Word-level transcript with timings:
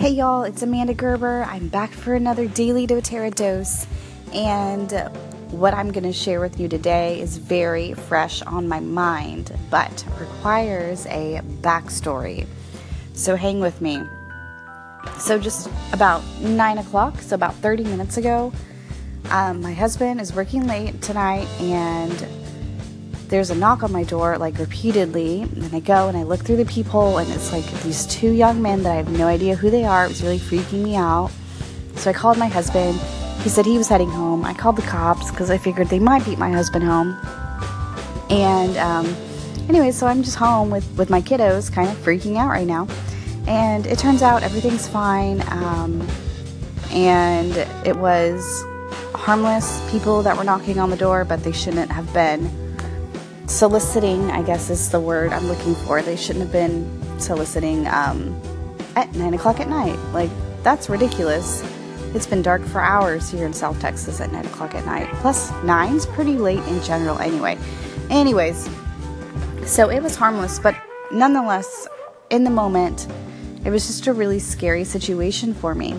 Hey 0.00 0.12
y'all, 0.12 0.44
it's 0.44 0.62
Amanda 0.62 0.94
Gerber. 0.94 1.42
I'm 1.42 1.68
back 1.68 1.90
for 1.90 2.14
another 2.14 2.48
daily 2.48 2.86
doTERRA 2.86 3.34
dose, 3.34 3.86
and 4.32 4.90
what 5.50 5.74
I'm 5.74 5.92
going 5.92 6.04
to 6.04 6.12
share 6.14 6.40
with 6.40 6.58
you 6.58 6.68
today 6.68 7.20
is 7.20 7.36
very 7.36 7.92
fresh 7.92 8.40
on 8.40 8.66
my 8.66 8.80
mind, 8.80 9.52
but 9.68 10.06
requires 10.18 11.04
a 11.04 11.42
backstory. 11.60 12.46
So 13.12 13.36
hang 13.36 13.60
with 13.60 13.82
me. 13.82 14.02
So, 15.18 15.38
just 15.38 15.68
about 15.92 16.24
9 16.40 16.78
o'clock, 16.78 17.20
so 17.20 17.34
about 17.34 17.54
30 17.56 17.84
minutes 17.84 18.16
ago, 18.16 18.54
um, 19.28 19.60
my 19.60 19.74
husband 19.74 20.18
is 20.18 20.32
working 20.32 20.66
late 20.66 21.02
tonight, 21.02 21.46
and 21.60 22.26
there's 23.30 23.50
a 23.50 23.54
knock 23.54 23.84
on 23.84 23.92
my 23.92 24.02
door 24.02 24.36
like 24.38 24.58
repeatedly 24.58 25.42
and 25.42 25.72
i 25.72 25.78
go 25.78 26.08
and 26.08 26.18
i 26.18 26.22
look 26.24 26.40
through 26.40 26.56
the 26.56 26.64
peephole 26.64 27.18
and 27.18 27.30
it's 27.32 27.52
like 27.52 27.64
these 27.82 28.04
two 28.06 28.32
young 28.32 28.60
men 28.60 28.82
that 28.82 28.90
i 28.90 28.96
have 28.96 29.08
no 29.08 29.28
idea 29.28 29.54
who 29.54 29.70
they 29.70 29.84
are. 29.84 30.04
It 30.04 30.08
was 30.08 30.22
really 30.22 30.38
freaking 30.38 30.82
me 30.82 30.96
out. 30.96 31.30
So 31.94 32.10
i 32.10 32.12
called 32.12 32.38
my 32.38 32.48
husband. 32.48 32.98
He 33.42 33.48
said 33.48 33.64
he 33.64 33.78
was 33.78 33.88
heading 33.88 34.10
home. 34.10 34.44
I 34.44 34.52
called 34.52 34.76
the 34.76 34.82
cops 34.82 35.30
because 35.30 35.48
i 35.48 35.56
figured 35.56 35.88
they 35.88 36.00
might 36.00 36.24
beat 36.24 36.38
my 36.38 36.50
husband 36.50 36.84
home. 36.84 37.16
And 38.30 38.76
um, 38.76 39.06
anyway 39.68 39.92
so 39.92 40.08
i'm 40.08 40.24
just 40.24 40.36
home 40.36 40.70
with, 40.70 40.86
with 40.98 41.08
my 41.08 41.22
kiddos 41.22 41.72
kind 41.72 41.88
of 41.88 41.96
freaking 41.98 42.36
out 42.36 42.48
right 42.48 42.66
now. 42.66 42.88
And 43.46 43.86
it 43.86 43.98
turns 43.98 44.22
out 44.22 44.42
everything's 44.42 44.88
fine 44.88 45.40
um, 45.52 46.06
and 46.90 47.56
it 47.86 47.96
was 47.96 48.64
harmless 49.14 49.88
people 49.92 50.22
that 50.22 50.36
were 50.36 50.44
knocking 50.44 50.80
on 50.80 50.90
the 50.90 50.96
door 50.96 51.24
but 51.24 51.44
they 51.44 51.52
shouldn't 51.52 51.92
have 51.92 52.12
been 52.12 52.69
soliciting, 53.50 54.30
I 54.30 54.42
guess 54.42 54.70
is 54.70 54.90
the 54.90 55.00
word 55.00 55.32
I'm 55.32 55.48
looking 55.48 55.74
for. 55.74 56.00
They 56.02 56.16
shouldn't 56.16 56.44
have 56.44 56.52
been 56.52 57.20
soliciting 57.20 57.86
um, 57.88 58.40
at 58.94 59.12
9 59.14 59.34
o'clock 59.34 59.58
at 59.60 59.68
night. 59.68 59.98
Like, 60.12 60.30
that's 60.62 60.88
ridiculous. 60.88 61.62
It's 62.14 62.26
been 62.26 62.42
dark 62.42 62.62
for 62.62 62.80
hours 62.80 63.28
here 63.30 63.44
in 63.46 63.52
South 63.52 63.80
Texas 63.80 64.20
at 64.20 64.32
9 64.32 64.46
o'clock 64.46 64.74
at 64.74 64.86
night. 64.86 65.08
Plus, 65.14 65.50
9's 65.50 66.06
pretty 66.06 66.36
late 66.36 66.62
in 66.68 66.82
general 66.82 67.18
anyway. 67.18 67.58
Anyways, 68.08 68.70
so 69.66 69.90
it 69.90 70.00
was 70.00 70.14
harmless, 70.14 70.58
but 70.60 70.76
nonetheless, 71.10 71.88
in 72.30 72.44
the 72.44 72.50
moment, 72.50 73.08
it 73.64 73.70
was 73.70 73.86
just 73.86 74.06
a 74.06 74.12
really 74.12 74.38
scary 74.38 74.84
situation 74.84 75.54
for 75.54 75.74
me. 75.74 75.98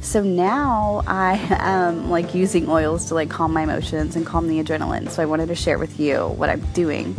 So 0.00 0.22
now 0.22 1.02
I 1.06 1.34
am 1.50 2.10
like 2.10 2.34
using 2.34 2.68
oils 2.68 3.06
to 3.06 3.14
like 3.14 3.30
calm 3.30 3.52
my 3.52 3.62
emotions 3.62 4.16
and 4.16 4.26
calm 4.26 4.48
the 4.48 4.62
adrenaline. 4.62 5.10
So 5.10 5.22
I 5.22 5.26
wanted 5.26 5.48
to 5.48 5.54
share 5.54 5.78
with 5.78 6.00
you 6.00 6.28
what 6.28 6.48
I'm 6.48 6.60
doing. 6.72 7.16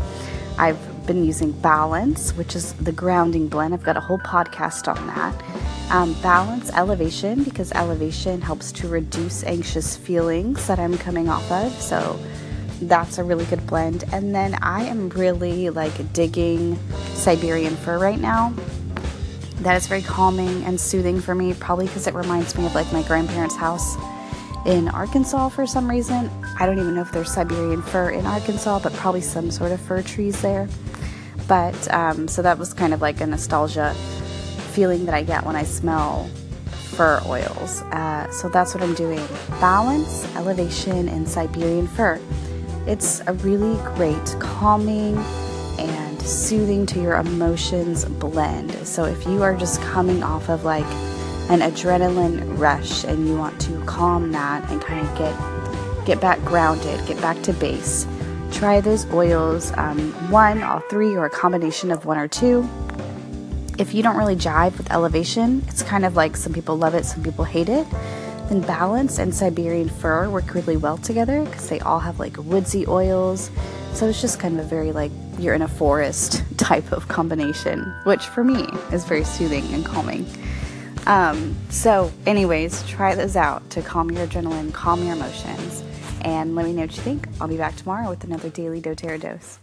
I've 0.58 1.06
been 1.08 1.24
using 1.24 1.52
Balance, 1.52 2.34
which 2.34 2.56
is 2.56 2.74
the 2.74 2.92
grounding 2.92 3.48
blend. 3.48 3.74
I've 3.74 3.84
got 3.84 3.98
a 3.98 4.02
whole 4.02 4.20
podcast 4.20 4.88
on 4.88 5.08
that. 5.08 5.92
Um, 5.92 6.14
balance 6.22 6.72
Elevation, 6.72 7.44
because 7.44 7.72
elevation 7.74 8.42
helps 8.42 8.72
to 8.74 8.88
reduce 8.88 9.44
anxious 9.44 9.98
feelings 9.98 10.68
that 10.68 10.80
I'm 10.80 10.98
coming 10.98 11.28
off 11.28 11.52
of. 11.52 11.74
So 11.82 12.20
that's 12.84 13.18
a 13.18 13.24
really 13.24 13.46
good 13.46 13.66
blend. 13.68 14.06
And 14.12 14.34
then 14.34 14.58
I 14.62 14.84
am 14.84 15.10
really 15.10 15.70
like 15.70 16.14
digging 16.14 16.80
Siberian 17.14 17.76
fir 17.76 18.00
right 18.00 18.20
now 18.20 18.54
that 19.62 19.76
is 19.76 19.88
very 19.88 20.02
calming 20.02 20.64
and 20.64 20.80
soothing 20.80 21.22
for 21.22 21.36
me, 21.36 21.54
probably 21.54 21.86
because 21.86 22.08
it 22.08 22.14
reminds 22.14 22.58
me 22.58 22.66
of 22.66 22.76
like 22.76 22.92
my 22.92 23.04
grandparents' 23.04 23.56
house 23.56 23.96
in 24.66 24.88
Arkansas 24.90 25.50
for 25.50 25.66
some 25.66 25.90
reason. 25.90 26.30
I 26.60 26.66
don't 26.66 26.80
even 26.80 26.96
know 26.96 27.02
if 27.02 27.12
there's 27.12 27.32
Siberian 27.32 27.82
fir 27.82 28.12
in 28.12 28.26
Arkansas, 28.26 28.80
but 28.80 28.94
probably 28.94 29.22
some 29.22 29.52
sort 29.52 29.72
of 29.72 29.80
fir 29.82 30.02
trees 30.02 30.42
there. 30.42 30.68
But 31.48 31.92
um, 31.94 32.28
so 32.28 32.42
that 32.42 32.58
was 32.58 32.74
kind 32.74 32.94
of 32.94 33.02
like 33.02 33.22
a 33.22 33.28
nostalgia 33.28 33.94
feeling 34.74 35.06
that 35.06 35.14
I 35.16 35.24
get 35.24 35.46
when 35.46 35.56
I 35.56 35.64
smell 35.64 36.28
fir 36.96 37.22
oils. 37.26 37.82
Uh, 37.84 38.30
so 38.32 38.50
that's 38.50 38.74
what 38.74 38.84
I'm 38.84 38.94
doing 38.96 39.26
balance, 39.60 40.26
elevation, 40.36 41.08
and 41.08 41.28
Siberian 41.28 41.88
fir. 41.88 42.20
It's 42.88 43.22
a 43.28 43.34
really 43.34 43.76
great 43.96 44.36
calming 44.40 45.16
soothing 46.26 46.86
to 46.88 47.02
your 47.02 47.16
emotions 47.16 48.06
blend. 48.06 48.72
So 48.88 49.06
if 49.06 49.26
you 49.26 49.44
are 49.44 49.56
just 49.56 49.82
coming 49.82 50.24
off 50.24 50.50
of 50.50 50.64
like 50.64 50.86
an 51.50 51.60
adrenaline 51.60 52.58
rush 52.58 53.04
and 53.04 53.28
you 53.28 53.36
want 53.38 53.60
to 53.62 53.84
calm 53.86 54.32
that 54.32 54.70
and 54.72 54.82
kind 54.82 55.06
of 55.08 55.18
get 55.18 55.36
get 56.06 56.22
back 56.22 56.40
grounded, 56.44 57.06
get 57.08 57.22
back 57.22 57.42
to 57.44 57.54
base, 57.54 58.08
try 58.52 58.82
those 58.82 59.06
oils. 59.12 59.72
Um, 59.78 60.12
one, 60.32 60.64
all 60.64 60.80
three, 60.90 61.16
or 61.16 61.26
a 61.26 61.30
combination 61.30 61.92
of 61.92 62.06
one 62.06 62.18
or 62.18 62.28
two. 62.28 62.68
If 63.78 63.94
you 63.94 64.04
don't 64.04 64.18
really 64.18 64.36
jive 64.36 64.78
with 64.78 64.92
elevation, 64.92 65.64
it's 65.68 65.82
kind 65.84 66.06
of 66.06 66.16
like 66.16 66.38
some 66.38 66.54
people 66.54 66.78
love 66.78 66.94
it, 66.94 67.06
some 67.06 67.24
people 67.24 67.46
hate 67.46 67.70
it. 67.70 67.88
Then 68.50 68.62
balance 68.62 69.18
and 69.18 69.34
Siberian 69.34 69.90
fir 69.90 70.30
work 70.30 70.54
really 70.54 70.78
well 70.78 70.98
together 70.98 71.44
because 71.46 71.70
they 71.70 71.80
all 71.80 72.00
have 72.00 72.20
like 72.20 72.38
woodsy 72.38 72.86
oils. 72.88 73.50
So 73.94 74.08
it's 74.08 74.22
just 74.22 74.40
kind 74.40 74.60
of 74.60 74.66
a 74.66 74.68
very 74.68 74.92
like 74.92 75.12
you're 75.38 75.54
in 75.54 75.62
a 75.62 75.68
forest 75.68 76.44
type 76.58 76.92
of 76.92 77.08
combination, 77.08 77.84
which 78.04 78.26
for 78.28 78.44
me 78.44 78.66
is 78.92 79.06
very 79.06 79.24
soothing 79.24 79.66
and 79.74 79.86
calming. 79.86 80.26
Um, 81.08 81.56
so, 81.70 82.12
anyways, 82.26 82.88
try 82.88 83.16
those 83.16 83.36
out 83.36 83.68
to 83.72 83.82
calm 83.82 84.12
your 84.12 84.28
adrenaline, 84.28 84.72
calm 84.72 85.04
your 85.04 85.16
emotions, 85.16 85.84
and 86.22 86.56
let 86.56 86.66
me 86.66 86.74
know 86.74 86.82
what 86.82 86.96
you 86.96 87.02
think. 87.02 87.28
I'll 87.40 87.48
be 87.48 87.58
back 87.58 87.76
tomorrow 87.76 88.10
with 88.10 88.24
another 88.24 88.50
daily 88.50 88.82
doTERRA 88.82 89.22
dose. 89.22 89.60